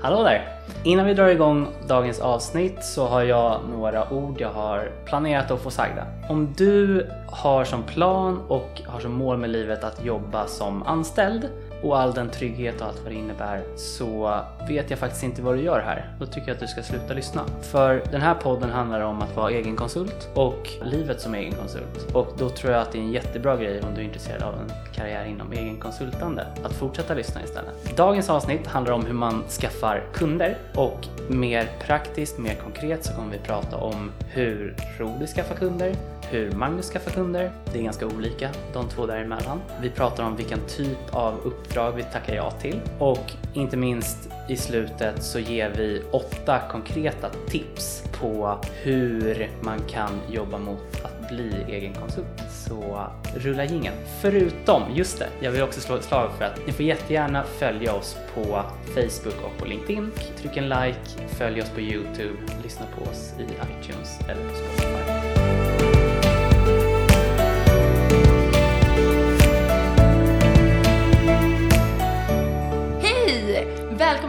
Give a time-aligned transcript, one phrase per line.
[0.00, 0.48] Hallå där!
[0.84, 5.60] Innan vi drar igång dagens avsnitt så har jag några ord jag har planerat att
[5.60, 6.06] få sagda.
[6.28, 11.48] Om du har som plan och har som mål med livet att jobba som anställd
[11.82, 15.54] och all den trygghet och allt vad det innebär så vet jag faktiskt inte vad
[15.56, 16.10] du gör här.
[16.20, 17.44] Då tycker jag att du ska sluta lyssna.
[17.62, 22.14] För den här podden handlar om att vara egenkonsult och livet som egenkonsult.
[22.14, 24.54] Och då tror jag att det är en jättebra grej om du är intresserad av
[24.54, 27.96] en karriär inom egenkonsultande att fortsätta lyssna istället.
[27.96, 33.32] Dagens avsnitt handlar om hur man skaffar kunder och mer praktiskt, mer konkret så kommer
[33.32, 35.94] vi prata om hur Rodi skaffar kunder,
[36.30, 37.52] hur Magnus skaffar kunder.
[37.72, 39.60] Det är ganska olika de två däremellan.
[39.82, 44.56] Vi pratar om vilken typ av uppdrag vi tackar ja till och inte minst i
[44.56, 51.52] slutet så ger vi åtta konkreta tips på hur man kan jobba mot att bli
[51.68, 52.26] egen konsult.
[52.50, 53.94] Så rulla jingeln.
[54.20, 57.94] Förutom, just det, jag vill också slå ett slag för att ni får jättegärna följa
[57.94, 58.62] oss på
[58.94, 60.10] Facebook och på LinkedIn.
[60.36, 65.17] Tryck en like, följ oss på Youtube, lyssna på oss i iTunes eller på Spotify.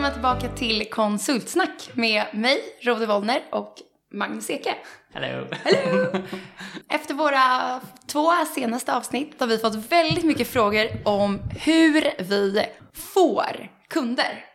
[0.09, 3.75] Välkomna tillbaka till Konsultsnack med mig, Rode Wollner och
[4.11, 4.75] Magnus Eke.
[5.13, 5.47] Hello!
[6.89, 13.69] Efter våra två senaste avsnitt har vi fått väldigt mycket frågor om hur vi får
[13.89, 14.45] kunder.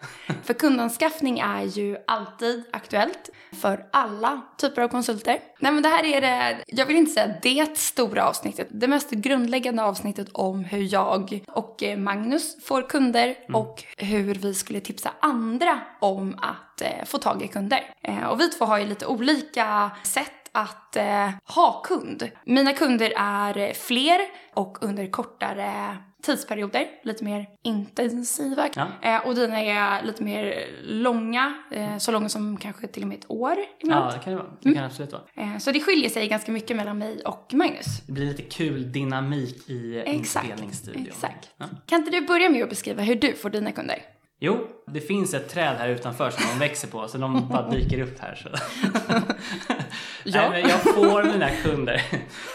[0.43, 5.39] För kundanskaffning är ju alltid aktuellt för alla typer av konsulter.
[5.59, 9.11] Nej men det här är det, jag vill inte säga det stora avsnittet, det mest
[9.11, 15.11] grundläggande avsnittet om hur jag och eh, Magnus får kunder och hur vi skulle tipsa
[15.21, 17.95] andra om att eh, få tag i kunder.
[18.03, 22.31] Eh, och vi två har ju lite olika sätt att eh, ha kund.
[22.45, 24.21] Mina kunder är fler
[24.55, 28.69] och under kortare tidsperioder, lite mer intensiva.
[28.75, 28.87] Ja.
[29.03, 33.19] Eh, och dina är lite mer långa, eh, så långa som kanske till och med
[33.19, 34.05] ett år ibland.
[34.07, 34.51] Ja, det kan det vara.
[34.61, 35.23] Det kan absolut vara.
[35.35, 38.03] Eh, så det skiljer sig ganska mycket mellan mig och Magnus.
[38.07, 41.07] Det blir lite kul dynamik i Exakt, inspelningsstudion.
[41.07, 41.51] exakt.
[41.57, 41.67] Ja.
[41.87, 43.99] Kan inte du börja med att beskriva hur du får dina kunder?
[44.41, 48.01] Jo, det finns ett träd här utanför som de växer på så de bara dyker
[48.01, 48.35] upp här.
[48.35, 48.49] Så.
[50.25, 52.03] Nej, men jag får mina kunder.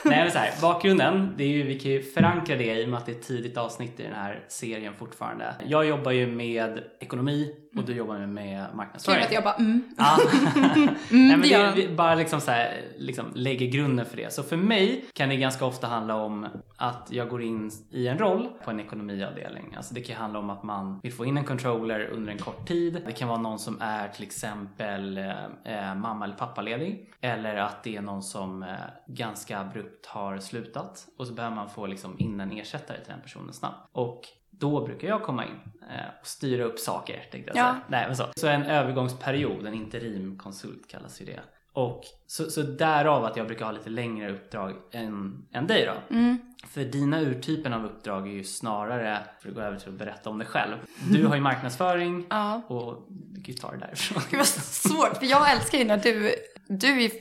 [0.05, 2.89] Nej men så här, bakgrunden, det är ju, vi kan ju förankra det i och
[2.89, 5.55] med att det är ett tidigt avsnitt i den här serien fortfarande.
[5.67, 9.23] Jag jobbar ju med ekonomi och du jobbar med Kul marknadsföring.
[9.23, 9.83] att jag bara mm.
[9.97, 10.17] Ja.
[10.65, 11.87] Nej, men det gör det, de.
[11.87, 14.33] vi bara liksom så här, liksom lägger grunden för det.
[14.33, 16.47] Så för mig kan det ganska ofta handla om
[16.77, 19.73] att jag går in i en roll på en ekonomiavdelning.
[19.77, 22.67] Alltså det kan handla om att man vill få in en controller under en kort
[22.67, 23.01] tid.
[23.05, 27.13] Det kan vara någon som är till exempel eh, mamma eller pappaledig.
[27.21, 28.69] Eller att det är någon som eh,
[29.07, 33.21] ganska abrupt har slutat och så behöver man få liksom in en ersättare till den
[33.21, 33.89] personen snabbt.
[33.91, 37.23] Och då brukar jag komma in eh, och styra upp saker.
[37.31, 37.75] Tänkte jag Ja.
[37.87, 38.25] Nej, men så.
[38.35, 41.39] så en övergångsperiod, en interimkonsult kallas ju det.
[41.73, 46.15] Och så, så därav att jag brukar ha lite längre uppdrag än, än dig då.
[46.15, 46.37] Mm.
[46.67, 50.29] För dina urtypen av uppdrag är ju snarare, för att gå över till att berätta
[50.29, 50.75] om dig själv.
[51.11, 52.61] Du har ju marknadsföring Ja.
[52.67, 54.23] och du kan ju ta det därifrån.
[54.29, 56.35] Det var svårt, för jag älskar ju när du,
[56.67, 57.11] du är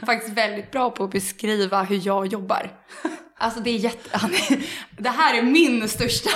[0.06, 2.70] faktiskt väldigt bra på att beskriva hur jag jobbar.
[3.42, 4.62] Alltså det är jätte, han är-
[5.02, 6.30] det här är min största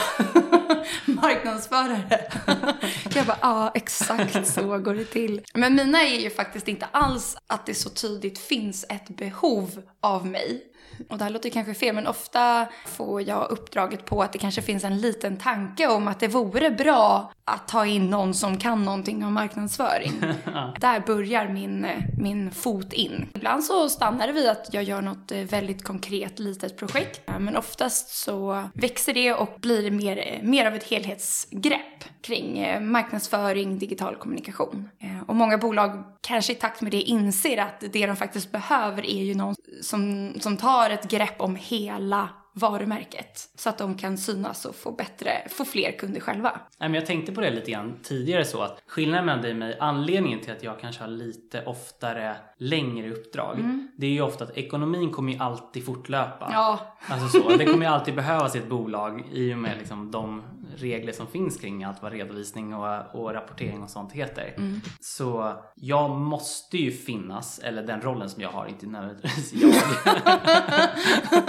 [1.05, 2.21] marknadsförare.
[3.15, 5.41] Jag bara, ja exakt så går det till.
[5.55, 10.27] Men mina är ju faktiskt inte alls att det så tydligt finns ett behov av
[10.27, 10.63] mig.
[11.09, 14.63] Och det här låter kanske fel, men ofta får jag uppdraget på att det kanske
[14.63, 18.85] finns en liten tanke om att det vore bra att ta in någon som kan
[18.85, 20.13] någonting om marknadsföring.
[20.81, 21.87] Där börjar min,
[22.19, 23.29] min fot in.
[23.35, 27.21] Ibland så stannar det vid att jag gör något eh, väldigt konkret litet projekt.
[27.39, 33.79] Men oftast så växer det och blir mer, mer av ett helhetsgrepp kring eh, marknadsföring,
[33.79, 34.89] digital kommunikation.
[34.99, 39.07] Eh, Och många bolag kanske i takt med det inser att det de faktiskt behöver
[39.07, 42.29] är ju någon som, som tar ett grepp om hela
[42.61, 46.51] varumärket så att de kan synas och få bättre, få fler kunder själva.
[46.79, 49.57] Nej, men jag tänkte på det lite grann tidigare så att skillnaden mellan dig och
[49.57, 53.59] mig, anledningen till att jag kanske har lite oftare längre uppdrag,
[53.97, 56.49] det är ju ofta att ekonomin kommer ju alltid fortlöpa.
[56.53, 60.11] Ja, Alltså så, det kommer ju alltid behövas i ett bolag i och med liksom
[60.11, 60.43] de
[60.77, 64.55] regler som finns kring allt vad redovisning och, och rapportering och sånt heter.
[65.01, 69.73] Så jag måste ju finnas, eller den rollen som jag har, inte nödvändigtvis jag.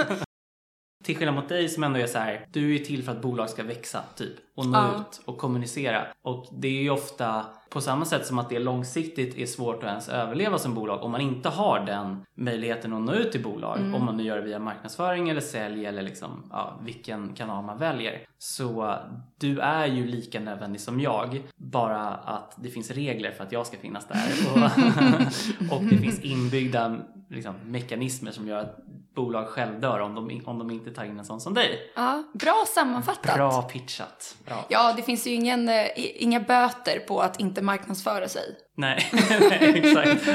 [1.08, 3.22] till skillnad mot dig som ändå är så här, du är ju till för att
[3.22, 5.02] bolag ska växa typ och nå Ja.
[5.02, 6.08] ut och kommunicera.
[6.22, 9.90] Och det är ju ofta på samma sätt som att det långsiktigt är svårt att
[9.90, 13.78] ens överleva som bolag om man inte har den möjligheten att nå ut till bolag.
[13.78, 13.96] Mm.
[13.96, 17.78] Om man nu gör det via marknadsföring eller sälj eller liksom, ja, vilken kanal man
[17.78, 18.22] väljer.
[18.38, 18.96] Så
[19.40, 21.44] du är ju lika nödvändig som jag.
[21.56, 24.18] Bara att det finns regler för att jag ska finnas där.
[24.54, 26.98] Och, och det finns inbyggda
[27.30, 28.78] liksom, mekanismer som gör att
[29.18, 31.92] bolag själv dör om de, om de inte tar in en sån som dig.
[31.96, 33.36] Ja, bra sammanfattat.
[33.36, 34.36] Bra pitchat.
[34.46, 34.66] Bra.
[34.70, 38.67] Ja, det finns ju ingen, eh, inga böter på att inte marknadsföra sig.
[38.80, 39.10] Nej,
[39.50, 40.28] nej, exakt.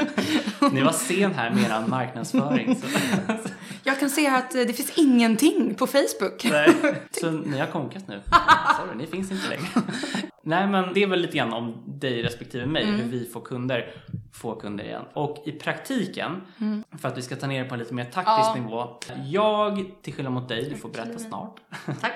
[0.73, 2.75] Ni var sen här med er marknadsföring.
[2.75, 2.87] Så.
[3.83, 6.45] Jag kan se att eh, det finns ingenting på Facebook.
[6.51, 6.73] Nej.
[7.11, 8.21] Så ni har konkat nu.
[8.77, 9.63] Sorry, ni finns inte längre.
[10.43, 13.93] Nej, men det är väl lite grann om dig respektive mig, hur vi får kunder,
[14.33, 15.03] får kunder igen.
[15.13, 16.41] Och i praktiken,
[17.01, 18.55] för att vi ska ta ner det på en lite mer taktisk Ja.
[18.55, 18.99] nivå.
[19.25, 21.59] Jag, till skillnad mot dig, du får berätta snart.
[22.01, 22.13] Tack.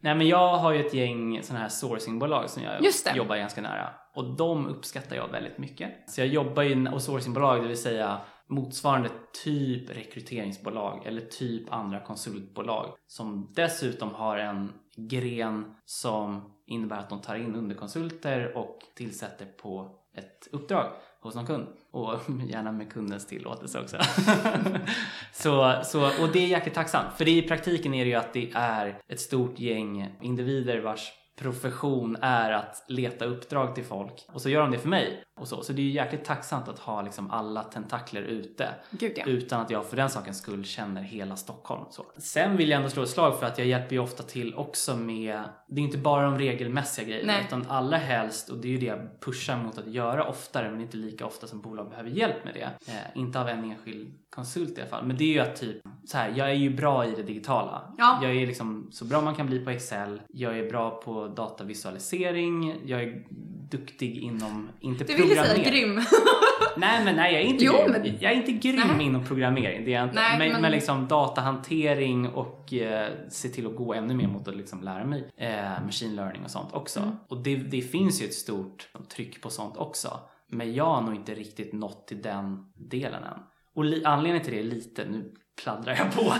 [0.00, 3.88] Nej, men jag har ju ett gäng sådana här sourcingbolag som jag jobbar ganska nära.
[4.14, 6.10] Och de uppskattar jag väldigt mycket.
[6.10, 8.20] Så jag jobbar ju hos sourcingbolag, det vill säga
[8.50, 9.10] motsvarande
[9.44, 17.20] typ rekryteringsbolag eller typ andra konsultbolag som dessutom har en gren som innebär att de
[17.20, 22.14] tar in underkonsulter och tillsätter på ett uppdrag hos någon kund och
[22.48, 23.96] gärna med kundens tillåtelse också.
[25.32, 28.32] så, så, och det är jäkligt tacksamt för det i praktiken är det ju att
[28.32, 34.42] det är ett stort gäng individer vars profession är att leta uppdrag till folk och
[34.42, 35.62] så gör de det för mig och så.
[35.62, 39.24] Så det är ju jäkligt tacksamt att ha liksom alla tentakler ute Gud ja.
[39.26, 41.84] utan att jag för den sakens skull känner hela Stockholm.
[41.90, 42.04] Så.
[42.18, 44.96] Sen vill jag ändå slå ett slag för att jag hjälper ju ofta till också
[44.96, 47.44] med, det är inte bara de regelmässiga grejerna Nej.
[47.46, 50.80] utan allra helst, och det är ju det jag pushar mot att göra oftare men
[50.80, 52.92] inte lika ofta som bolag behöver hjälp med det.
[52.92, 55.06] Eh, inte av en enskild konsult i alla fall.
[55.06, 57.94] Men det är ju att typ, så här, jag är ju bra i det digitala.
[57.98, 58.18] Ja.
[58.22, 60.20] Jag är liksom så bra man kan bli på Excel.
[60.28, 62.74] Jag är bra på datavisualisering.
[62.84, 63.24] Jag är
[63.70, 65.94] duktig inom, inte Du ville säga programmering.
[65.94, 66.04] grym.
[66.76, 67.92] Nej men nej jag är inte Jo, grym.
[67.92, 69.06] men- Jag är inte grym Nej.
[69.06, 69.84] inom programmering.
[69.84, 70.14] Det är jag inte.
[70.14, 74.48] Nej, men, men- men liksom datahantering och eh, se till att gå ännu mer mot
[74.48, 77.00] att liksom lära mig eh, machine learning och sånt också.
[77.00, 77.12] Mm.
[77.28, 80.20] Och det, det finns ju ett stort tryck på sånt också.
[80.52, 83.38] Men jag har nog inte riktigt nått till den delen än.
[83.74, 85.32] Och li- anledningen till det är lite, nu
[85.62, 86.22] pladdrar jag på.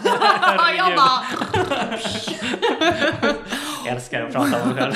[0.76, 1.22] jag bara...
[3.86, 4.94] Jag älskar att prata om mig själv.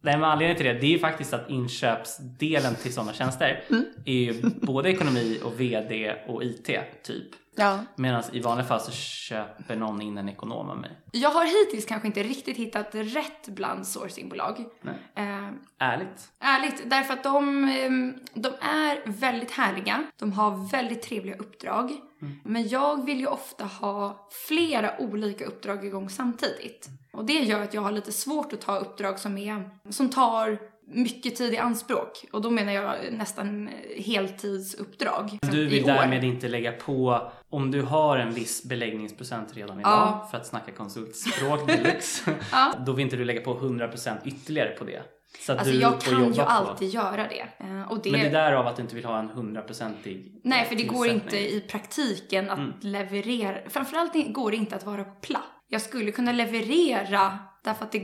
[0.00, 3.84] Nej men anledningen till det, det är faktiskt att inköpsdelen till sådana tjänster Mm.
[4.04, 6.70] är ju både ekonomi och VD och IT
[7.02, 7.26] typ.
[7.56, 7.78] Ja.
[7.96, 10.90] Medan i vanliga fall så köper någon in en ekonom av mig.
[11.12, 14.64] Jag har hittills kanske inte riktigt hittat rätt bland sourcingbolag.
[14.82, 14.94] Nej.
[15.16, 15.48] Eh,
[15.78, 16.28] Ärligt.
[16.40, 20.04] ärligt, därför att de, ehm, de är väldigt härliga.
[20.18, 21.92] De har väldigt trevliga uppdrag.
[22.44, 26.88] Men jag vill ju ofta ha flera olika uppdrag igång samtidigt.
[27.18, 30.58] Och det gör att jag har lite svårt att ta uppdrag som, är, som tar
[30.90, 32.24] mycket tid i anspråk.
[32.32, 35.38] Och då menar jag nästan heltidsuppdrag.
[35.42, 39.90] Du I vill därmed inte lägga på, om du har en viss beläggningsprocent redan idag
[39.92, 40.28] Ja.
[40.30, 42.72] för att snacka konsultspråk deluxe, Ja.
[42.86, 45.02] då vill inte du lägga på 100% ytterligare på det.
[45.40, 46.42] Så att Alltså du jag kan ju på.
[46.42, 47.64] alltid göra det.
[47.64, 50.64] Eh, Och det, Men det där av att du inte vill ha en 100%ig Nej,
[50.64, 51.40] för det går tillsättning.
[51.40, 52.72] inte i praktiken att Mm.
[52.80, 53.58] leverera.
[53.70, 55.46] Framförallt går det inte att vara på plats.
[55.70, 58.02] Jag skulle kunna leverera därför att det,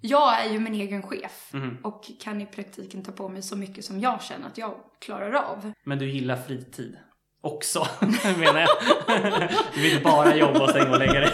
[0.00, 1.78] jag är ju min egen chef Mhm.
[1.84, 5.32] och kan i praktiken ta på mig så mycket som jag känner att jag klarar
[5.32, 5.72] av.
[5.84, 6.96] Men du gillar fritid
[7.42, 7.86] också,
[8.38, 8.68] menar jag.
[9.74, 11.30] Du vill inte bara jobba och sen gå och lägga dig.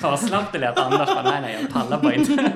[0.00, 1.08] Fan vad snabbt det lät annars.
[1.08, 2.52] Bara, nej, nej, jag pallar bara inte.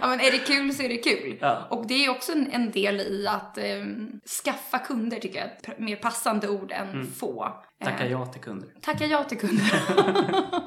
[0.00, 1.38] Ja, men är det kul så är det kul.
[1.40, 1.66] Ja.
[1.70, 5.72] Och det är också en, en del i att ehm, skaffa kunder tycker jag är
[5.72, 7.52] ett mer passande ord än få.
[7.84, 8.68] Tacka Eh, ja till kunder.
[8.80, 9.72] Tacka ja till kunder.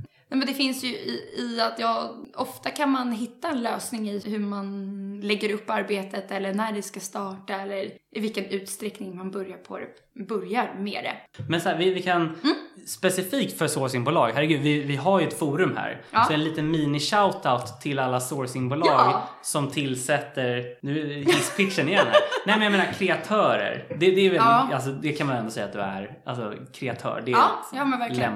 [0.30, 4.08] Nej, men det finns ju i, i att jag, ofta kan man hitta en lösning
[4.10, 9.16] i hur man lägger upp arbetet eller när det ska starta eller i vilken utsträckning
[9.16, 11.42] man börjar, på det, börjar med det.
[11.48, 12.56] Men så här, vi, vi kan Mm.
[12.86, 16.02] specifikt för sourcingbolag, herregud, vi, vi har ju ett forum här.
[16.10, 16.24] Ja.
[16.24, 19.28] Så en liten mini-shoutout till alla sourcingbolag Ja.
[19.42, 22.16] som tillsätter, nu är hisspitchen igen här.
[22.46, 23.86] Nej men jag menar kreatörer.
[23.88, 24.68] Det, det, är väl, Ja.
[24.74, 26.18] alltså, det kan man ändå säga att du är.
[26.26, 27.40] Alltså kreatör, det är ett
[27.84, 28.32] men verkligen.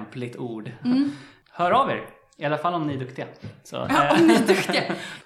[0.84, 1.10] Mm.
[1.56, 2.08] Hör av er.
[2.36, 3.26] I alla fall om ni är duktiga.
[3.64, 4.82] Så, Ja, eh, om ni är duktiga.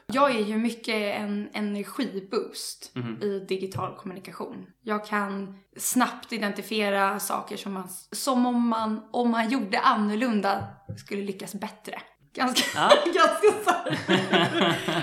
[0.07, 3.23] Jag är ju mycket en energiboost Mhm.
[3.23, 4.67] i digital kommunikation.
[4.83, 10.65] Jag kan snabbt identifiera saker som, man, som om, man, om man gjorde annorlunda
[11.07, 12.01] skulle lyckas bättre.
[12.39, 12.89] Ganska, Ja.
[13.05, 13.99] ganska så här.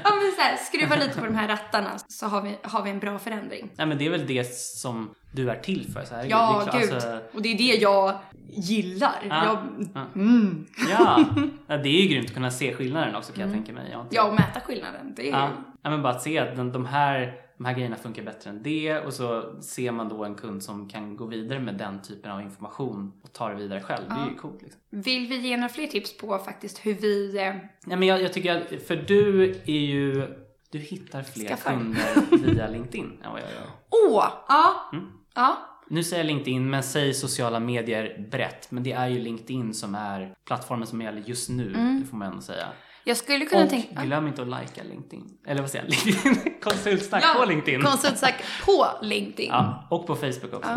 [0.04, 2.90] ja, men så här, skruva lite på de här rattarna så har vi, har vi
[2.90, 3.70] en bra förändring.
[3.76, 6.06] Nej men det är väl det som du är till för.
[6.06, 6.94] Så här, Ja, det är klart, gud.
[6.94, 9.16] alltså- Och det är det jag gillar.
[9.30, 9.58] Ja, Jag,
[9.94, 10.06] ja.
[10.16, 10.66] mm.
[10.90, 11.26] ja.
[11.68, 13.90] ja, det är ju grymt att kunna se skillnaden också kan jag tänka mig.
[13.92, 15.14] Jag inte- ja, och mäta skillnaden.
[15.16, 15.50] Det är Ja,
[15.84, 19.00] ja men bara att se att de, här, de här grejerna funkar bättre än det
[19.00, 22.42] och så ser man då en kund som kan gå vidare med den typen av
[22.42, 24.04] information och ta det vidare själv.
[24.10, 24.62] Det är ju coolt.
[24.62, 24.82] Liksom.
[24.90, 27.38] Vill vi ge några fler tips på faktiskt hur vi...
[27.38, 27.54] eh,
[27.86, 30.28] Nej, men jag, jag tycker att, för du är ju,
[30.72, 31.72] du hittar fler Skaffar.
[31.72, 33.68] kunder via LinkedIn än vad jag gör.
[34.10, 34.26] Åh!
[34.48, 34.90] ja.
[34.94, 35.06] Mm.
[35.36, 35.58] Ja.
[35.90, 38.72] Nu säger jag LinkedIn, men säg sociala medier brett.
[38.72, 41.70] Men det är ju LinkedIn som är plattformen som gäller just nu,
[42.02, 42.68] det får man ändå säga.
[43.08, 44.04] Jag skulle kunna Och tänka...
[44.04, 45.24] glöm inte att likea LinkedIn.
[45.48, 45.92] Eller vad säger jag?
[46.06, 46.54] LinkedIn?
[46.62, 47.82] Konsultsnack på LinkedIn.
[47.82, 48.34] konsultsnack
[48.66, 49.50] på LinkedIn.
[49.52, 50.70] Ja, och på Facebook också.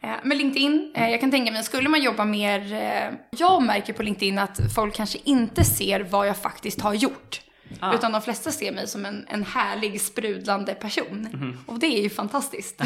[0.00, 0.08] Ja.
[0.08, 2.72] Eh, Men LinkedIn, eh, jag kan tänka mig, skulle man jobba mer...
[2.72, 7.40] eh, Jag märker på LinkedIn att folk kanske inte ser vad jag faktiskt har gjort.
[7.80, 7.94] Ah.
[7.94, 11.28] Utan de flesta ser mig som en, en härlig, sprudlande person.
[11.32, 11.58] Mhm.
[11.66, 12.82] Och det är ju fantastiskt.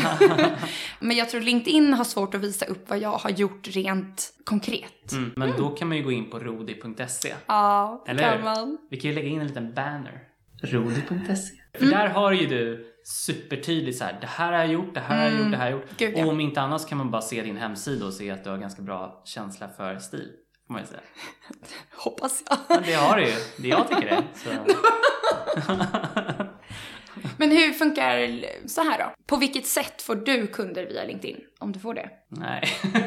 [1.01, 5.13] Men jag tror LinkedIn har svårt att visa upp vad jag har gjort rent konkret.
[5.13, 7.35] Mm, men då kan man ju gå in på rodi.se.
[7.47, 8.79] Ja, det Eller kan man.
[8.91, 10.23] Vi kan ju lägga in en liten banner.
[10.63, 11.79] Rodi.se.
[11.79, 15.17] För där har ju du supertydligt så här, det här har jag gjort, det här
[15.17, 15.99] har jag gjort, det här har jag gjort.
[15.99, 16.25] Gud, ja.
[16.25, 18.59] Och om inte annars kan man bara se din hemsida och se att du har
[18.59, 20.33] ganska bra känsla för stil.
[20.69, 21.01] Får man ju säga.
[22.05, 22.59] Hoppas jag.
[22.69, 23.35] Men det har du ju.
[23.57, 24.25] Det jag tycker det.
[27.37, 29.13] Men hur funkar så här då?
[29.27, 31.41] På vilket sätt får du kunder via LinkedIn?
[31.59, 32.11] Om du får det.
[32.29, 32.63] Nej.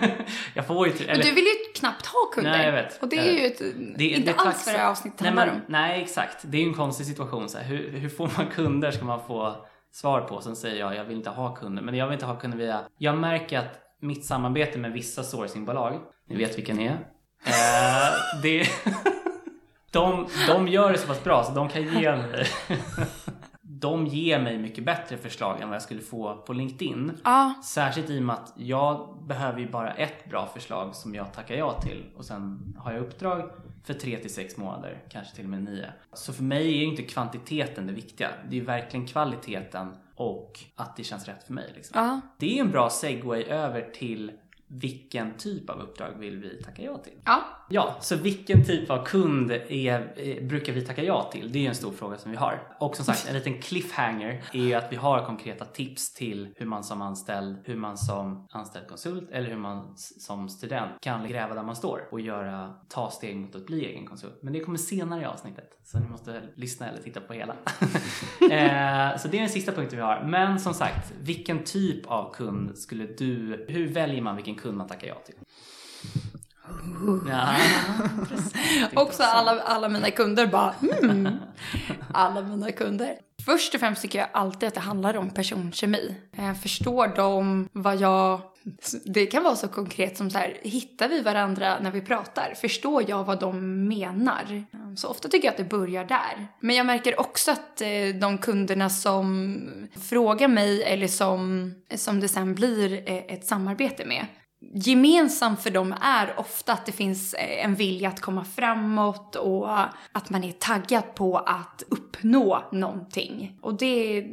[0.54, 0.94] jag får ju...
[1.00, 2.52] Men Eller, du vill ju knappt ha kunder.
[2.52, 3.02] Nej, jag vet.
[3.02, 3.62] Och det är ju ett,
[3.98, 5.62] det, inte det alls vad det här avsnittet nej, handlar men, om.
[5.68, 6.38] Nej, exakt.
[6.44, 7.50] Det är ju en konstig situation.
[7.50, 7.66] Så här.
[7.66, 10.42] Hur, hur får man kunder ska man få svar på.
[10.42, 11.84] Sen säger jag, jag vill inte ha kunder.
[11.84, 12.82] Men jag vill inte ha kunder via...
[12.98, 17.00] Jag märker att mitt samarbete med vissa sourcingbolag, ni vet vilka ni är.
[17.46, 18.68] Eh, det...
[19.92, 22.48] de, de gör det så pass bra så de kan ge mig...
[23.62, 27.18] de ger mig mycket bättre förslag än vad jag skulle få på LinkedIn.
[27.24, 31.34] Ja, Särskilt i och med att jag behöver ju bara ett bra förslag som jag
[31.34, 33.52] tackar ja till och sen har jag uppdrag
[33.84, 35.90] för tre till sex månader, kanske till och med nio.
[36.14, 38.30] Så för mig är ju inte kvantiteten det viktiga.
[38.50, 41.72] Det är ju verkligen kvaliteten och att det känns rätt för mig.
[41.76, 42.00] Liksom.
[42.00, 44.32] ja, Det är en bra segway över till
[44.72, 47.14] vilken typ av uppdrag vill vi tacka ja till?
[47.26, 47.44] ja.
[47.74, 51.52] Ja, så vilken typ av kund är, eh, brukar vi tacka ja till?
[51.52, 52.64] Det är ju en stor fråga som vi har.
[52.80, 56.66] Och som sagt, en liten cliffhanger är ju att vi har konkreta tips till hur
[56.66, 61.56] man som anställd, hur man som anställd konsult eller hur man som student kan gräva
[61.56, 64.40] där man står och göra, ta steg mot att bli egen konsult.
[64.42, 67.54] Men det kommer senare i avsnittet, så ni måste lyssna eller titta på hela.
[68.42, 70.24] eh, så det är den sista punkten vi har.
[70.24, 74.88] Men som sagt, vilken typ av kund skulle du, hur väljer man vilken kund man
[74.88, 75.36] tackar ja till?
[77.30, 77.56] Ja.
[78.96, 81.30] Också alla, alla mina kunder bara mm.
[82.14, 83.16] Alla mina kunder.
[83.46, 86.16] Först och främst tycker jag alltid att det handlar om personkemi.
[86.62, 88.42] Förstår de vad jag...
[89.06, 92.54] Det kan vara så konkret som så här, hittar vi varandra när vi pratar?
[92.62, 94.66] Förstår jag vad de menar?
[94.96, 96.48] Så ofta tycker jag att det börjar där.
[96.60, 97.90] Men jag märker också att eh,
[98.22, 99.60] de kunderna som
[100.10, 104.26] frågar mig eller som, som det sen blir eh, ett samarbete med
[104.74, 109.80] Gemensamt för dem är ofta att det finns eh, en vilja att komma framåt och
[110.12, 111.84] att man är taggad på att
[112.22, 113.58] uppnå någonting.
[113.62, 114.26] Och det,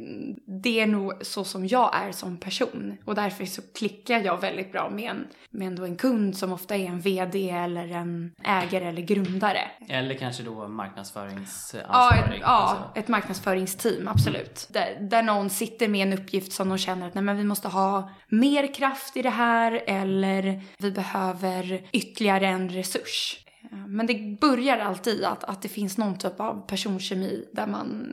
[0.45, 2.97] det är nog så som jag är som person.
[3.05, 6.75] Och därför så klickar jag väldigt bra med en, med ändå en kund som ofta
[6.75, 9.61] är en VD eller en ägare eller grundare.
[9.89, 12.35] Eller kanske då Ja, marknadsföringsansvarig.
[12.35, 12.99] ett, ja alltså.
[12.99, 14.67] ett marknadsföringsteam, absolut.
[14.69, 17.67] Där, där någon sitter med en uppgift som de känner att nej, men vi måste
[17.67, 23.37] ha mer kraft i det här eller vi behöver ytterligare en resurs.
[23.71, 28.07] Eh, Men det börjar alltid att, att det finns någon typ av personkemi där man,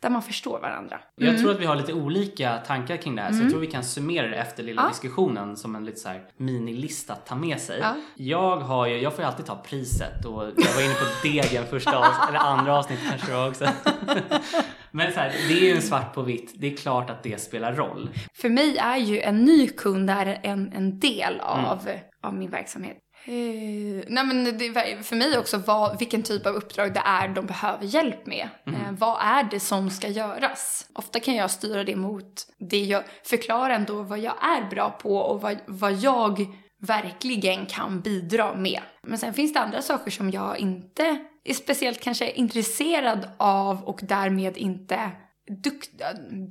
[0.00, 1.00] där man förstår varandra.
[1.16, 3.66] Jag tror att vi har lite olika tankar kring det här så jag tror vi
[3.66, 4.88] kan summera det efter lilla Ja.
[4.88, 7.78] diskussionen som en lite så här minilista att ta med sig.
[7.80, 7.94] Ja.
[8.16, 11.66] Jag, har ju, jag får ju alltid ta priset och jag var inne på degen
[11.66, 13.64] första avsnittet, eller andra avsnittet kanske det var också.
[14.90, 17.40] Men så här, det är ju en svart på vitt, det är klart att det
[17.40, 18.10] spelar roll.
[18.34, 21.88] För mig är ju en ny kund är en, en del av,
[22.22, 22.96] av min verksamhet.
[23.28, 27.28] Eh, nej men det, är för mig också vad, vilken typ av uppdrag det är
[27.28, 28.48] de behöver hjälp med.
[28.66, 30.86] Eh, vad är det som ska göras?
[30.92, 35.16] Ofta kan jag styra det mot det jag förklarar ändå vad jag är bra på
[35.16, 36.46] och vad, vad jag
[36.78, 38.80] verkligen kan bidra med.
[39.02, 44.00] Men sen finns det andra saker som jag inte är speciellt kanske intresserad av och
[44.02, 45.10] därmed inte
[45.48, 45.90] dukt,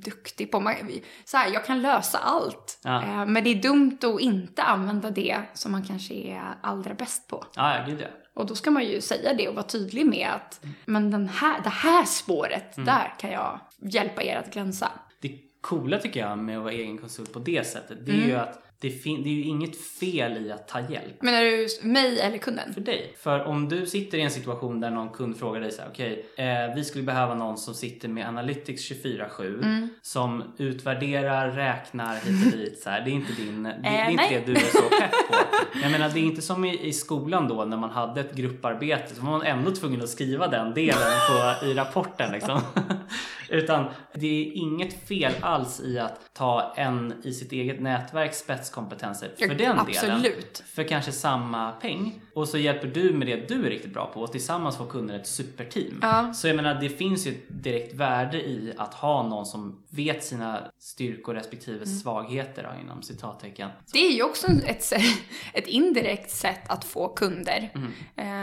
[0.04, 0.72] duktig på.
[1.24, 2.78] Så här, jag kan lösa allt.
[2.84, 3.02] Ja.
[3.02, 7.28] Eh, Men det är dumt att inte använda det som man kanske är allra bäst
[7.28, 7.44] på.
[7.56, 8.06] Ja, ja, gud ja.
[8.34, 11.60] Och då ska man ju säga det och vara tydlig med att men den här,
[11.62, 12.86] det här spåret, Mm.
[12.86, 13.60] där kan jag
[13.92, 14.88] hjälpa er att glänsa.
[15.20, 18.28] Det coola tycker jag med att vara egen konsult på det sättet, det är Mm.
[18.28, 21.22] ju att det, fin- det är ju inget fel i att ta hjälp.
[21.22, 22.74] Menar du mig eller kunden?
[22.74, 23.14] för dig.
[23.18, 26.26] För om du sitter i en situation där någon kund frågar dig så här, okej,
[26.36, 29.88] eh, vi skulle behöva någon som sitter med Analytics 24-7 Mm.
[30.02, 33.00] som utvärderar, räknar hit och dit så här.
[33.00, 35.34] Det är inte din, det, det är Eh, inte det du är så pepp på.
[35.82, 39.14] Jag menar, det är inte som i, i skolan då när man hade ett grupparbete
[39.14, 40.96] så var man ändå tvungen att skriva den delen
[41.60, 42.60] på, i rapporten liksom.
[43.48, 43.84] Utan
[44.14, 49.46] det är inget fel alls i att ta en i sitt eget nätverk spetskompetenser för
[49.48, 49.78] den delen.
[49.78, 50.62] Absolut.
[50.66, 52.20] För kanske samma peng.
[52.34, 55.20] Och så hjälper du med det du är riktigt bra på och tillsammans får kunden
[55.20, 55.98] ett superteam.
[56.02, 56.32] Ja.
[56.34, 60.24] Så jag menar det finns ju ett direkt värde i att ha någon som vet
[60.24, 61.86] sina styrkor respektive Mm.
[61.86, 63.70] svagheter då, inom citattecken.
[63.92, 64.92] Det är ju också ett,
[65.52, 67.70] ett indirekt sätt att få kunder.
[67.74, 67.92] Mm.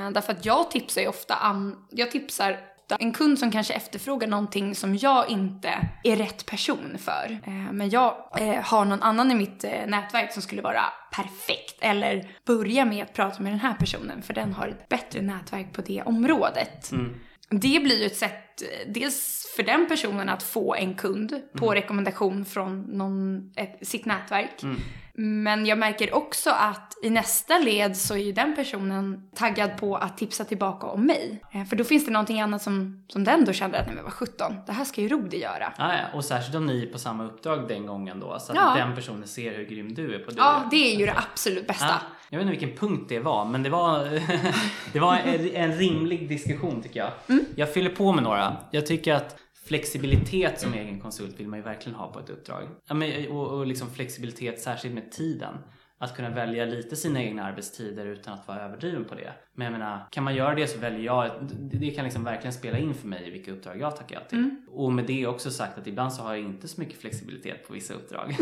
[0.08, 2.60] Eh, därför att jag tipsar ju ofta an, jag tipsar
[2.94, 7.40] ofta en kund som kanske efterfrågar någonting som jag inte är rätt person för.
[7.46, 11.78] Eh, men jag eh, har någon annan i mitt eh, nätverk som skulle vara perfekt.
[11.82, 15.74] Eller börja med att prata med den här personen för den har ett bättre nätverk
[15.74, 16.92] på det området.
[16.92, 17.16] Mm.
[17.50, 21.76] Det blir ju ett sätt, dels för den personen att få en kund på Mm.
[21.82, 24.64] rekommendation från någon, ett, sitt nätverk.
[24.64, 24.80] Mm.
[25.16, 29.96] Men jag märker också att i nästa led så är ju den personen taggad på
[29.98, 31.42] att tipsa tillbaka om mig.
[31.54, 34.04] Eh, För då finns det någonting annat som, som den då känner att nej men
[34.04, 35.74] vad 17, det här ska ju Rodi göra.
[35.78, 36.00] Ah, ja.
[36.14, 38.40] Och särskilt om ni är på samma uppdrag den gången då.
[38.40, 38.74] Så att Ja.
[38.86, 40.38] den personen ser hur grym du är på det.
[40.38, 41.86] Ja, det är ju det absolut bästa.
[41.86, 44.20] Ah, jag vet inte vilken punkt det var, men det var,
[44.94, 47.12] det var en, en rimlig diskussion tycker jag.
[47.30, 47.46] Mm.
[47.56, 48.58] Jag fyller på med några.
[48.72, 52.70] Jag tycker att flexibilitet som egen konsult vill man ju verkligen ha på ett uppdrag.
[52.88, 55.54] Ja, men, och, och liksom flexibilitet särskilt med tiden.
[55.98, 59.34] Att kunna välja lite sina egna arbetstider utan att vara överdriven på det.
[59.56, 62.78] Men jag menar, kan man göra det så väljer jag, det, kan liksom verkligen spela
[62.78, 64.38] in för mig vilka uppdrag jag tackar ja till.
[64.38, 64.66] Mm.
[64.70, 67.74] Och med det också sagt att ibland så har jag inte så mycket flexibilitet på
[67.74, 68.38] vissa uppdrag.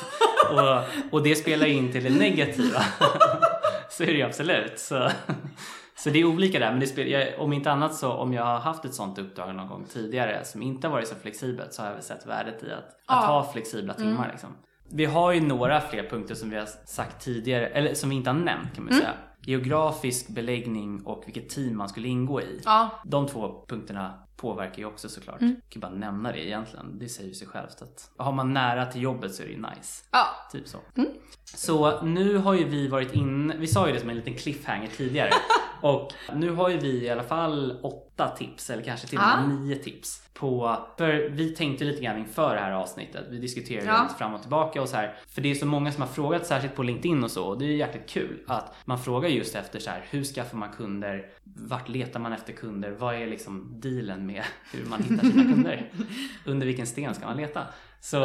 [0.50, 2.82] och, och det spelar in till det negativa.
[3.90, 4.78] så är det ju absolut.
[4.78, 5.10] Så,
[6.02, 6.70] så det är olika där.
[6.70, 9.54] Men det spelar, jag, om inte annat så om jag har haft ett sånt uppdrag
[9.54, 12.62] någon gång tidigare som inte har varit så flexibelt så har jag väl sett värdet
[12.62, 13.14] i att, att Ja.
[13.14, 14.28] ha flexibla timmar.
[14.32, 14.50] Liksom.
[14.90, 18.30] Vi har ju några fler punkter som vi har sagt tidigare, eller som vi inte
[18.30, 19.10] har nämnt kan man säga.
[19.46, 22.60] Geografisk beläggning och vilket team man skulle ingå i.
[22.64, 25.40] Ja, De två punkterna påverkar ju också såklart.
[25.40, 25.56] Mm.
[25.62, 26.98] Jag kan bara nämna det egentligen.
[26.98, 29.58] Det säger ju sig självt att har man nära till jobbet så är det ju
[29.58, 30.04] nice.
[30.12, 30.26] ja.
[30.52, 30.78] Typ så.
[30.96, 31.10] Mm.
[31.44, 34.88] Så nu har ju vi varit in, vi sa ju det som en liten cliffhanger
[34.96, 35.30] tidigare.
[35.82, 39.38] och nu har ju vi i alla fall åtta tips, eller kanske till och med
[39.38, 39.46] Ja.
[39.46, 40.18] nio tips.
[40.34, 43.26] På, för vi tänkte lite grann inför det här avsnittet.
[43.30, 44.02] Vi diskuterade Ja.
[44.02, 45.14] lite fram och tillbaka och så här.
[45.28, 47.44] För det är så många som har frågat, särskilt på LinkedIn och så.
[47.44, 50.56] Och det är ju jäkligt kul att man frågar just efter så här, hur skaffar
[50.58, 51.26] man kunder?
[51.44, 52.90] Vart letar man efter kunder?
[52.90, 54.42] Vad är liksom dealen med
[54.72, 55.90] hur man hittar sina kunder?
[56.46, 57.60] Under vilken sten ska man leta?
[58.04, 58.18] Så,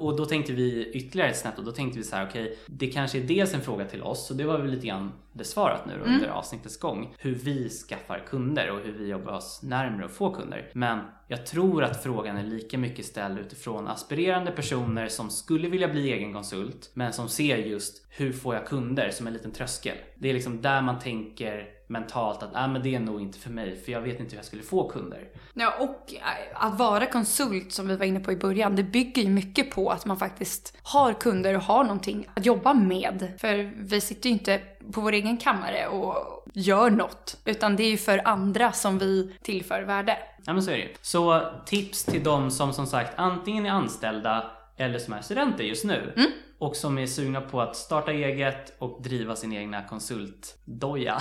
[0.00, 2.86] och då tänkte vi ytterligare ett snett och då tänkte vi så här, okej, det
[2.86, 5.92] kanske är dels en fråga till oss och det var väl lite grann besvarat nu
[6.04, 7.14] under avsnittets gång.
[7.18, 10.70] Hur vi skaffar kunder och hur vi jobbar oss närmare att få kunder.
[10.72, 15.88] Men jag tror att frågan är lika mycket ställd utifrån aspirerande personer som skulle vilja
[15.88, 19.96] bli egen konsult men som ser just hur får jag kunder som en liten tröskel.
[20.18, 23.50] Det är liksom där man tänker mentalt att äh, men det är nog inte för
[23.50, 25.28] mig för jag vet inte hur jag skulle få kunder.
[25.54, 29.22] Ja, och eh, att vara konsult som vi var inne på i början, det bygger
[29.22, 33.32] ju mycket på att man faktiskt har kunder och har någonting att jobba med.
[33.38, 34.60] För vi sitter ju inte
[34.92, 39.36] på vår egen kammare och gör något, utan det är ju för andra som vi
[39.42, 40.18] tillför värde.
[40.44, 40.88] Ja men så är det.
[41.00, 45.84] Så tips till de som som sagt antingen är anställda eller som är studenter just
[45.84, 46.12] nu.
[46.62, 51.18] Och som är sugna på att starta eget och driva sin egna konsultdoja.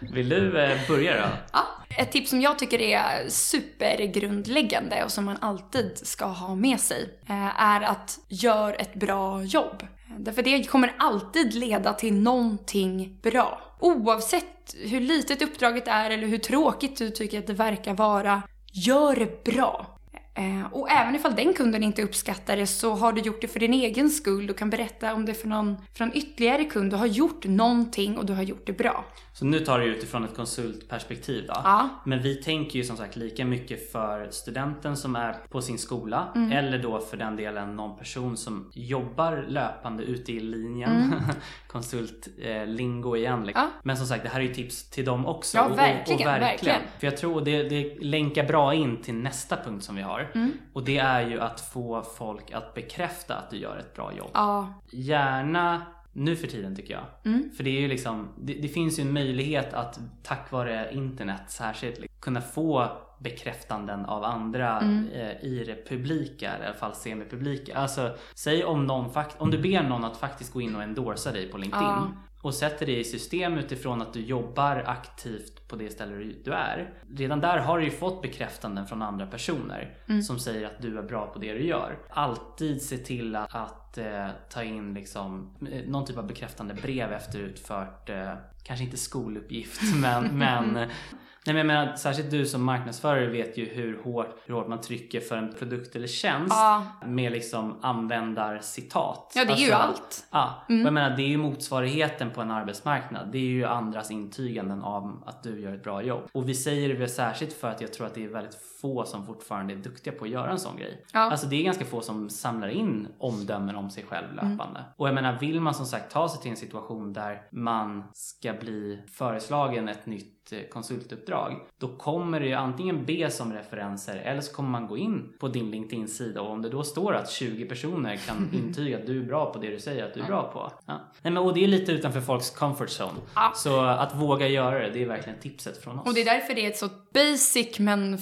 [0.00, 1.28] Vill du eh, börja då?
[1.52, 1.66] Ja,
[1.98, 7.18] ett tips som jag tycker är supergrundläggande och som man alltid ska ha med sig
[7.28, 9.86] eh, är att gör ett bra jobb.
[10.18, 13.60] Därför det kommer alltid leda till någonting bra.
[13.80, 19.16] Oavsett hur litet uppdraget är eller hur tråkigt du tycker att det verkar vara, gör
[19.16, 19.95] det bra.
[20.36, 23.60] Eh, Och även ifall den kunden inte uppskattar det så har du gjort det för
[23.60, 24.46] din egen skull.
[24.46, 26.90] Du kan berätta om det för någon, för någon ytterligare kund.
[26.92, 29.04] Du har gjort någonting och du har gjort det bra.
[29.38, 31.52] Så nu tar du utifrån ett konsultperspektiv då.
[31.64, 31.88] Ja.
[32.04, 36.28] Men vi tänker ju som sagt lika mycket för studenten som är på sin skola
[36.34, 36.52] Mm.
[36.52, 41.14] eller då för den delen någon person som jobbar löpande ute i linjen.
[41.66, 43.44] Konsultlingo igen.
[43.46, 43.62] Liksom.
[43.64, 43.72] Mm.
[43.74, 43.80] Ja.
[43.82, 45.56] Men som sagt, det här är ju tips till dem också.
[45.58, 46.80] Ja, Och- och- verkligen, verkligen.
[46.98, 50.30] För jag tror det, det länkar bra in till nästa punkt som vi har.
[50.34, 50.52] Mm.
[50.72, 54.30] Och det är ju att få folk att bekräfta att du gör ett bra jobb.
[54.34, 55.82] Ja, Gärna
[56.16, 57.04] nu för tiden tycker jag.
[57.32, 57.50] Mm.
[57.56, 61.42] För det är ju liksom, det, det finns ju en möjlighet att tack vare internet
[61.48, 65.08] särskilt kunna få bekräftanden av andra Mm.
[65.14, 67.76] eh, i det publika, eller i alla fall semipublika.
[67.76, 71.32] Alltså, säg om någon fakt- om du ber någon att faktiskt gå in och endorsa
[71.32, 72.08] dig på LinkedIn Ja.
[72.46, 76.90] Och sätter det i system utifrån att du jobbar aktivt på det ställe du- är.
[77.16, 80.22] Redan där har du ju fått bekräftanden från andra personer Mm.
[80.22, 81.98] som säger att du är bra på det du gör.
[82.10, 87.12] Alltid se till att, att eh, ta in liksom, eh, någon typ av bekräftande brev
[87.12, 88.32] efter utfört, eh,
[88.62, 90.88] kanske inte skoluppgift, men, men
[91.46, 94.80] Nej men jag menar, särskilt du som marknadsförare vet ju hur hårt, hur hårt man
[94.80, 96.86] trycker för en produkt eller tjänst Ja.
[97.06, 99.32] med liksom användarcitat.
[99.34, 100.26] Ja, det är ju Alltså, allt.
[100.30, 100.80] Ja, Mm.
[100.82, 103.28] och jag menar det är ju motsvarigheten på en arbetsmarknad.
[103.32, 106.22] Det är ju andras intyganden av att du gör ett bra jobb.
[106.32, 109.04] Och vi säger det väl särskilt för att jag tror att det är väldigt få
[109.04, 111.04] som fortfarande är duktiga på att göra en sån grej.
[111.12, 111.20] Ja.
[111.20, 114.84] Alltså det är ganska få som samlar in omdömen om sig själv löpande.
[114.96, 118.52] Och jag menar vill man som sagt ta sig till en situation där man ska
[118.52, 124.40] bli föreslagen ett nytt eh, konsultuppdrag då kommer det ju antingen be som referenser eller
[124.40, 127.64] så kommer man gå in på din LinkedIn-sida och om det då står att 20
[127.64, 130.52] personer kan intyga att du är bra på det du säger att du är bra
[130.52, 130.72] på.
[130.86, 131.00] Ja.
[131.22, 133.20] Nej, men, och det är lite utanför folks comfort zone.
[133.34, 133.52] Ja.
[133.54, 136.06] Så att våga göra det, det är verkligen tipset från oss.
[136.06, 138.18] Och det är därför det är ett så basic men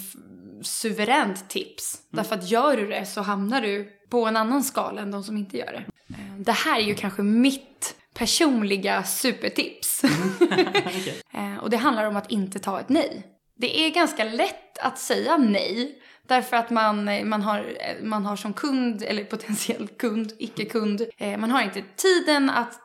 [0.64, 1.98] suveränt tips.
[2.10, 5.36] Därför att gör du det så hamnar du på en annan skala än de som
[5.36, 5.84] inte gör det.
[6.14, 10.02] Eh, Det här är ju kanske mitt personliga supertips.
[10.86, 11.20] Okej.
[11.34, 13.26] Eh, Och det handlar om att inte ta ett nej.
[13.56, 15.98] Det är ganska lätt att säga nej.
[16.26, 17.66] Därför att man, eh, man, har,
[18.02, 21.02] man har som kund, eller potentiell kund, icke-kund,
[21.38, 22.80] man har inte tiden att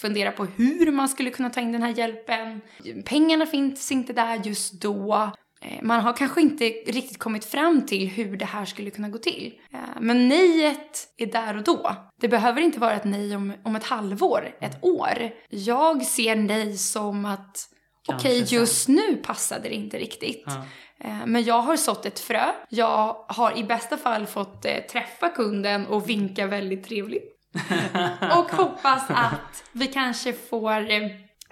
[0.00, 2.60] fundera på hur man skulle kunna ta in den här hjälpen.
[3.04, 5.30] Pengarna finns inte där just då.
[5.60, 9.18] Eh, Man har kanske inte riktigt kommit fram till hur det här skulle kunna gå
[9.18, 9.54] till.
[9.72, 11.96] Eh, Men nejet är där och då.
[12.20, 15.30] Det behöver inte vara ett nej om, om ett halvår, ett år.
[15.48, 17.68] Jag ser nej som att
[18.08, 18.58] okej, sen.
[18.58, 20.44] just nu passade det inte riktigt.
[20.46, 20.64] Ja.
[21.00, 22.44] Eh, Men jag har sått ett frö.
[22.68, 27.32] Jag har i bästa fall fått träffa kunden och vinka väldigt trevligt.
[28.20, 30.90] och hoppas att vi kanske får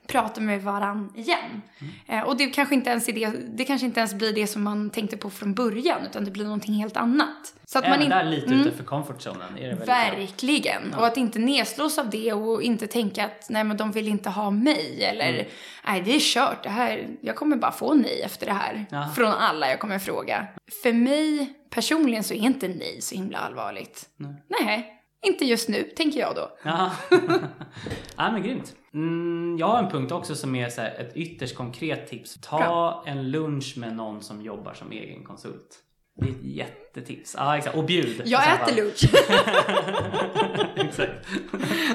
[0.06, 1.62] prata med varann igen.
[1.78, 1.94] Mm.
[2.22, 4.62] Eh, och det kanske, inte ens är det, det kanske inte ens blir det som
[4.62, 7.54] man tänkte på från början utan det blir någonting helt annat.
[7.66, 8.60] Så att Även man in- lite Mm.
[8.60, 10.94] utanför comfort zonen är det Verkligen.
[10.94, 14.30] Och att inte nedslås av det och inte tänka att nej men de vill inte
[14.30, 15.46] ha mig eller Mm.
[15.86, 18.86] nej det är kört, det här, jag kommer bara få nej efter det här.
[18.90, 19.08] Ja.
[19.16, 20.46] Från alla jag kommer fråga.
[20.82, 24.08] För mig personligen så är inte nej så himla allvarligt.
[24.16, 24.34] Nej.
[24.48, 24.90] Nej,
[25.26, 26.50] inte just nu tänker jag då.
[26.64, 26.90] Ja,
[28.16, 28.74] ja men grymt.
[28.94, 32.38] Mm, jag har en punkt också som är så här, ett ytterst konkret tips.
[32.42, 35.78] Ta en lunch med någon som jobbar som egen konsult.
[36.16, 36.42] Det är ett
[36.94, 37.34] jättetips.
[37.38, 37.76] Ja, exakt.
[37.76, 38.22] Och bjud.
[38.24, 39.04] Jag äter lunch.
[40.76, 41.26] exakt.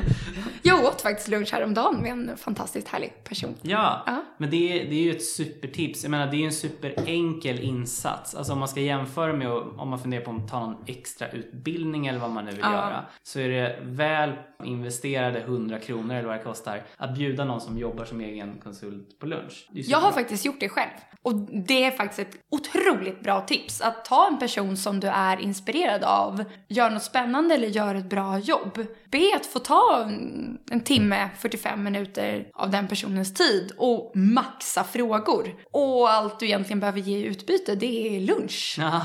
[0.62, 3.56] jag åt faktiskt lunch häromdagen med en fantastiskt härlig person.
[3.62, 4.24] Ja, Ja.
[4.38, 6.04] men det är, det är ju ett supertips.
[6.04, 8.36] Jag menar, det är ju en superenkel insats.
[8.36, 12.08] Alltså om man ska jämföra med om man funderar på att ta någon extra utbildning
[12.08, 12.72] eller vad man nu vill Ja.
[12.72, 13.06] göra.
[13.24, 14.32] Så är det väl
[14.64, 19.20] investerade 100 kronor eller vad det kostar att bjuda någon som jobbar som egen konsult
[19.20, 19.68] på lunch.
[19.72, 20.90] Jag har faktiskt gjort det själv.
[21.22, 21.36] Och
[21.68, 23.82] det är faktiskt ett otroligt bra tips.
[23.82, 28.10] Att ta en person som du är inspirerad av, gör något spännande eller gör ett
[28.10, 28.86] bra jobb.
[29.12, 34.84] Be att få ta en, en timme, 45 minuter av den personens tid och maxa
[34.84, 35.56] frågor.
[35.71, 38.75] Och allt du egentligen behöver ge i utbyte, det är lunch.
[38.80, 39.02] Ja.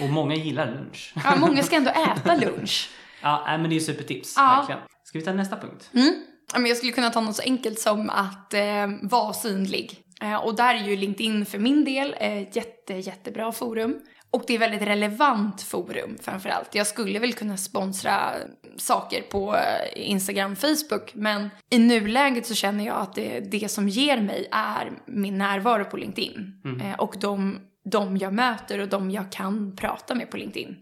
[0.00, 1.14] Och många gillar lunch.
[1.24, 2.90] Ja, många ska ändå äta lunch.
[3.22, 4.34] Ja, men det är supertips.
[4.36, 4.56] Ja.
[4.58, 4.80] Verkligen.
[5.04, 5.90] Ska vi ta nästa punkt?
[5.94, 6.66] Mm.
[6.66, 9.98] Jag skulle kunna ta något så enkelt som att eh, vara synlig.
[10.22, 14.00] Eh, och där är ju LinkedIn för min del ett jätte, jättebra forum.
[14.32, 16.74] Och det är väldigt relevant forum framförallt.
[16.74, 18.30] Jag skulle väl kunna sponsra
[18.76, 21.14] saker på eh, Instagram, Facebook.
[21.14, 25.84] Men i nuläget så känner jag att det, det som ger mig är min närvaro
[25.84, 26.60] på LinkedIn.
[26.82, 30.76] Eh, och de, de jag möter och de jag kan prata med på LinkedIn.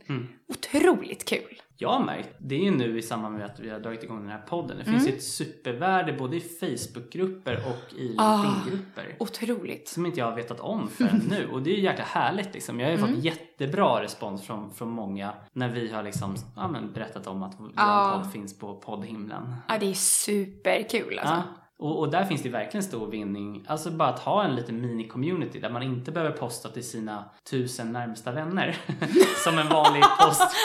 [0.48, 1.62] Otroligt kul.
[1.82, 4.20] Jag har märkt, det är ju nu i samband med att vi har dragit igång
[4.20, 4.76] den här podden.
[4.76, 5.00] Det Mm.
[5.00, 8.42] finns ett supervärde både i Facebookgrupper och i Ah.
[8.42, 9.16] LinkedIn-grupper.
[9.18, 9.88] Otroligt.
[9.88, 11.48] Som inte jag har vetat om förrän nu.
[11.52, 12.80] Och det är ju jäkla härligt liksom.
[12.80, 13.14] Jag har ju Mm.
[13.14, 17.54] fått jättebra respons från, från många när vi har liksom, ja, men berättat om att
[17.58, 18.20] vår Ja.
[18.22, 19.54] podd finns på poddhimlen.
[19.68, 21.34] Ja, det är superkul alltså.
[21.34, 21.42] Ja.
[21.80, 23.64] Och, och där finns det verkligen stor vinning.
[23.66, 27.92] Alltså bara att ha en liten mini-community där man inte behöver posta till sina tusen
[27.92, 28.76] närmsta vänner.
[29.44, 30.42] som en vanlig post.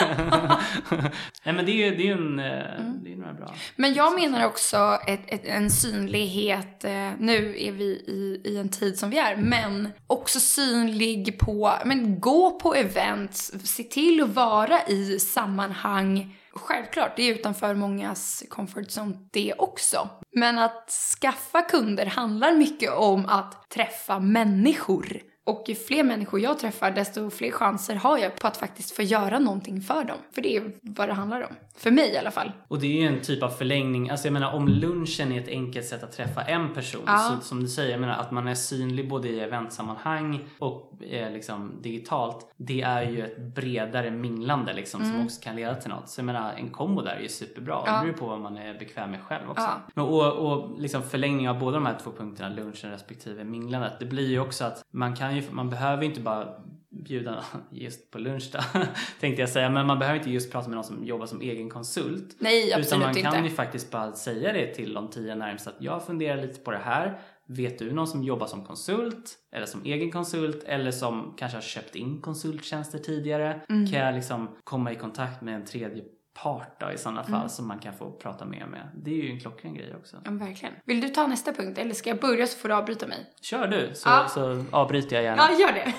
[1.44, 2.98] Nej men det är ju det är en, eh, Mm.
[3.04, 3.54] det är några bra.
[3.76, 8.68] Men jag menar också ett, ett, en synlighet, eh, nu är vi i, i en
[8.68, 14.34] tid som vi är, men också synlig på, men gå på events, se till att
[14.34, 20.08] vara i sammanhang Självklart, det är utanför mångas comfort zone det också.
[20.32, 20.90] Men att
[21.20, 25.20] skaffa kunder handlar mycket om att träffa människor.
[25.46, 29.02] Och ju fler människor jag träffar, desto fler chanser har jag på att faktiskt få
[29.02, 30.16] göra någonting för dem.
[30.32, 31.54] För det är vad det handlar om.
[31.76, 32.52] För mig i alla fall.
[32.68, 34.10] Och det är ju en typ av förlängning.
[34.10, 37.02] Alltså jag menar om lunchen är ett enkelt sätt att träffa en person.
[37.06, 37.38] Ja.
[37.40, 41.32] Så, som du säger, jag menar att man är synlig både i eventsammanhang och eh,
[41.32, 42.52] liksom digitalt.
[42.56, 46.08] Det är ju ett bredare minglande liksom som också kan leda till något.
[46.08, 47.82] Så jag menar en kombo där är ju superbra.
[47.86, 47.92] Ja.
[47.92, 49.62] Det beror på vad man är bekväm med själv också.
[49.62, 49.80] Ja.
[49.94, 53.92] Men, och, och liksom förlängning av båda de här två punkterna, lunchen respektive minglandet.
[53.98, 56.48] Det blir ju också att man kan ju, man behöver ju inte bara
[56.90, 58.58] bjuda just på lunch då,
[59.20, 59.70] tänkte jag säga.
[59.70, 62.36] Men man behöver inte just prata med någon som jobbar som egen konsult.
[62.38, 63.48] Nej, Utan absolut man kan inte.
[63.48, 66.78] ju faktiskt bara säga det till de tio närmsta att jag funderar lite på det
[66.78, 67.20] här.
[67.48, 69.34] Vet du någon som jobbar som konsult?
[69.52, 70.64] Eller som egen konsult?
[70.64, 73.60] Eller som kanske har köpt in konsulttjänster tidigare?
[73.68, 73.86] Mm.
[73.86, 76.04] Kan jag liksom komma i kontakt med en tredje
[76.42, 77.48] part då i sådana fall Mm.
[77.48, 78.88] som man kan få prata mer med?
[78.94, 80.16] Det är ju en klockren grej också.
[80.24, 80.74] Ja, verkligen.
[80.84, 83.26] Vill du ta nästa punkt eller ska jag börja så får du avbryta mig?
[83.40, 84.26] Kör du så, Ja.
[84.28, 85.48] så avbryter jag gärna.
[85.50, 85.92] Ja, gör det.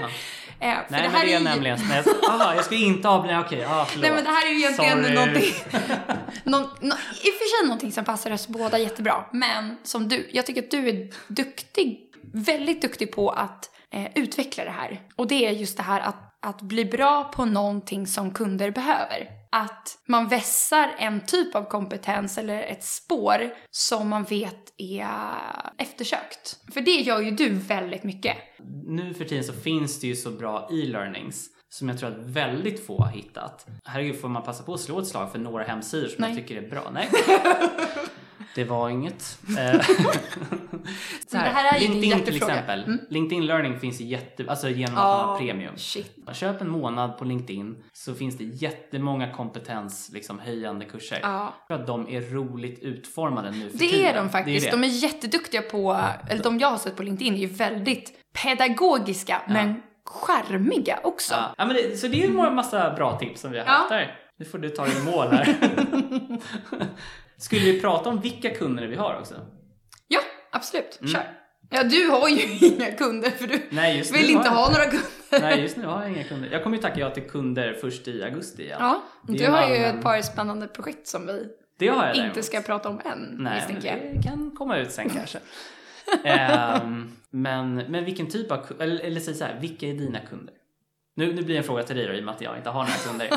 [0.00, 0.08] Ja.
[0.62, 1.78] Eh, Nej det men här det är ju- nämligen...
[1.88, 3.40] Nej, jag, aha, jag ska inte avbryta.
[3.40, 4.02] Okej, ah, förlåt.
[4.02, 5.14] Nej men det här är ju egentligen Sorry.
[5.14, 5.54] någonting,
[6.44, 9.24] någon, nå, i och för sig någonting som passar oss båda jättebra.
[9.32, 14.64] Men som du, jag tycker att du är duktig, väldigt duktig på att eh, utveckla
[14.64, 15.00] det här.
[15.16, 19.28] Och det är just det här att, att bli bra på någonting som kunder behöver.
[19.52, 25.06] Att man vässar en typ av kompetens eller ett spår som man vet är
[25.78, 26.58] eftersökt.
[26.74, 28.36] För det gör ju du väldigt mycket.
[28.86, 32.86] nu för tiden så finns det ju så bra e-learnings som jag tror att väldigt
[32.86, 33.66] få har hittat.
[33.84, 36.30] Herregud, får man passa på att slå ett slag för några hemsidor som Nej.
[36.30, 36.90] jag tycker är bra?
[36.92, 37.08] Nej.
[38.54, 39.38] Det var inget.
[39.58, 39.80] Eh,
[41.26, 42.84] så det här är ju din LinkedIn till exempel.
[42.84, 43.00] Mm.
[43.10, 45.76] LinkedIn learning finns ju jätte, alltså genom att man har premium.
[45.76, 46.16] Shit.
[46.32, 51.18] Köp en månad på LinkedIn så finns det jättemånga kompetens liksom, höjande kurser.
[51.22, 51.54] Ja.
[51.68, 54.06] Jag tror att de är roligt utformade nu för Det tiden.
[54.06, 54.66] är de faktiskt.
[54.66, 54.70] Är.
[54.70, 59.42] De är jätteduktiga på, eller de jag har sett på LinkedIn är ju väldigt pedagogiska
[59.48, 61.34] men charmiga också.
[61.34, 63.72] Ja, ja men det, så det är en massa bra tips som vi har Ja.
[63.72, 64.16] haft där.
[64.38, 65.56] Nu får du ta dig i mål här.
[67.40, 69.34] Skulle vi prata om vilka kunder vi har också?
[70.08, 70.98] Ja, absolut.
[71.00, 71.12] Mm.
[71.12, 71.22] Kör.
[71.70, 75.40] Ja, du har ju inga kunder för du Nej, vill inte ha några kunder.
[75.40, 76.48] Nej, just nu har jag inga kunder.
[76.52, 78.76] Jag kommer ju tacka ja till kunder först i augusti igen.
[78.80, 82.44] Ja, du har ju ett par spännande projekt som vi inte däremot.
[82.44, 84.14] ska prata om än, Nej, men jag.
[84.14, 85.38] det kan komma ut sen kanske.
[86.24, 90.54] Ehm, men, men vilken typ av eller, eller säg så här, vilka är dina kunder?
[91.16, 92.70] Nu, nu blir det en fråga till dig då, i och med att jag inte
[92.70, 93.30] har några kunder.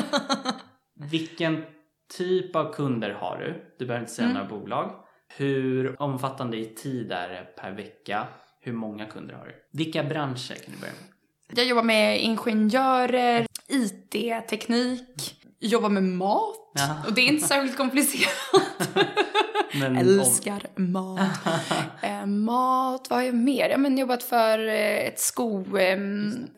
[1.10, 1.64] vilken
[2.08, 3.74] typ av kunder har du?
[3.78, 4.36] Du behöver inte säga Mm.
[4.42, 4.90] några bolag.
[5.36, 8.26] Hur omfattande i tid är det per vecka?
[8.60, 9.52] Hur många kunder har du?
[9.72, 11.58] Vilka branscher kan du börja med?
[11.58, 16.56] Jag jobbar med ingenjörer, IT-teknik, jobbar med mat.
[16.74, 16.96] Ja.
[17.06, 18.32] Och det är inte särskilt komplicerat.
[19.80, 21.20] Men Älskar mat.
[22.02, 23.68] eh, mat, vad har jag mer?
[23.68, 25.98] Jag har jobbat för eh, ett sko, eh,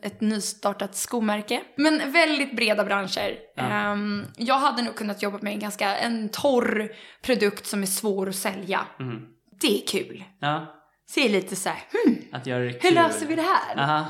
[0.01, 1.61] ett nystartat skomärke.
[1.75, 3.35] Men väldigt breda branscher.
[3.55, 3.63] Ja.
[3.63, 6.91] Ehm, jag hade nog kunnat jobba med en ganska en torr
[7.21, 8.81] produkt som är svår att sälja.
[8.99, 9.21] mm.
[9.61, 10.23] Det är kul.
[10.39, 10.73] Ja,
[11.15, 14.05] är lite så här, hmm, att göra det hur löser vi det här?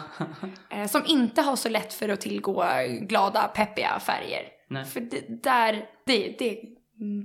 [0.69, 2.65] Eh, som inte har så lätt för att tillgå
[3.01, 4.56] glada, peppiga färger.
[4.67, 4.85] Nej.
[4.85, 6.61] För det, där, det, det,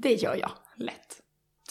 [0.01, 1.21] det gör jag lätt.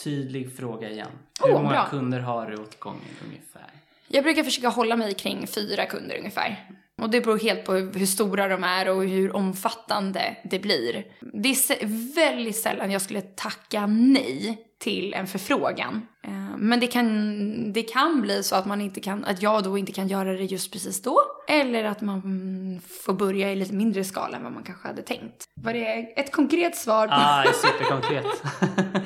[0.04, 1.12] Tydlig fråga igen.
[1.44, 1.88] Hur många bra.
[1.90, 3.70] kunder har du åt gången ungefär?
[4.08, 6.70] Jag brukar försöka hålla mig kring fyra kunder ungefär.
[7.02, 11.06] Och det beror helt på hur stora de är och hur omfattande det blir.
[11.34, 16.08] Det är väldigt sällan jag skulle tacka nej till en förfrågan.
[16.24, 19.78] Eh, men det kan, det kan bli så att, man inte kan, att jag då
[19.78, 21.20] inte kan göra det just precis då.
[21.48, 22.22] Eller att man
[23.06, 25.46] får börja i lite mindre skala än vad man kanske hade tänkt.
[25.62, 28.26] Var det ett konkret svar Ja, Ah, superkonkret.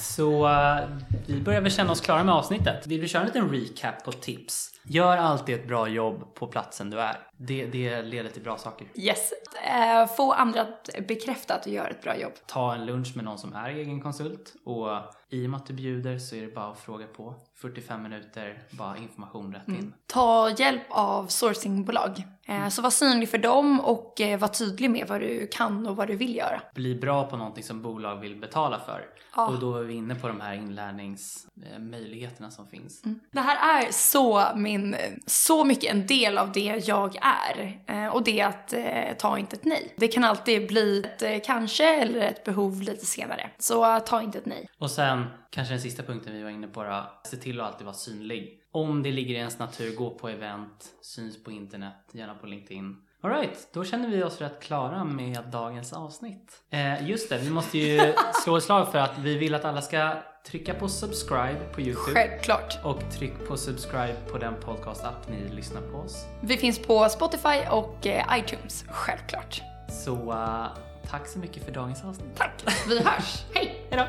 [0.00, 0.88] Så eh,
[1.26, 2.86] vi börjar väl känna oss klara med avsnittet.
[2.86, 4.70] Vill vi köra en liten recap på tips?
[4.82, 7.16] Gör alltid ett bra jobb på platsen du är.
[7.42, 8.86] Det, det leder till bra saker.
[8.94, 9.32] Yes.
[9.66, 12.32] Eh, Få andra att bekräfta att du gör ett bra jobb.
[12.46, 14.88] Ta en lunch med någon som är egen konsult och
[15.30, 17.34] i och med att du bjuder så är det bara att fråga på.
[17.56, 19.94] 45 minuter, bara information rätt in.
[20.06, 22.22] Ta hjälp av sourcingbolag.
[22.46, 25.96] Eh, Så var synlig för dem och eh, var tydlig med vad du kan och
[25.96, 26.62] vad du vill göra.
[26.74, 29.04] Bli bra på någonting som bolag vill betala för.
[29.36, 29.46] Ja.
[29.48, 33.02] Och då är vi inne på de här inlärningsmöjligheterna som finns.
[33.32, 37.80] Det här är så, min, så mycket en del av det jag är är.
[37.86, 39.94] Eh, och det är att eh, ta inte ett nej.
[39.96, 43.50] Det kan alltid bli ett eh, kanske eller ett behov lite senare.
[43.58, 44.68] Så eh, ta inte ett nej.
[44.78, 47.04] Och sen kanske den sista punkten vi var inne på då.
[47.24, 48.56] Se till att alltid vara synlig.
[48.72, 52.96] Om det ligger i ens natur, gå på event, syns på internet, gärna på LinkedIn.
[53.22, 56.62] Alright, då känner vi oss rätt klara med dagens avsnitt.
[56.70, 58.14] Eh, just det, vi måste ju
[58.44, 62.14] slå ett slag för att vi vill att alla ska trycka på subscribe på Youtube.
[62.14, 62.78] Självklart.
[62.84, 66.26] Och tryck på subscribe på den podcast-app ni lyssnar på oss.
[66.40, 68.84] Vi finns på Spotify och eh, iTunes.
[68.88, 69.62] Självklart.
[69.88, 70.66] Så uh,
[71.10, 72.36] tack så mycket för dagens avsnitt.
[72.36, 72.52] Tack.
[72.88, 73.44] Vi hörs.
[73.54, 73.86] Hej!
[73.90, 74.06] Hejdå!